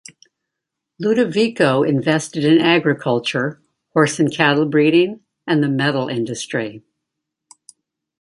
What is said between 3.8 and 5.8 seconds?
horse and cattle breeding, and the